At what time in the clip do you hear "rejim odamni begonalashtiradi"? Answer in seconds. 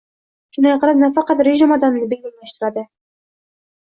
1.47-2.85